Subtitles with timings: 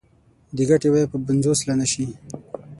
[0.55, 2.05] د ګټې بیه به پنځوس سلنه شي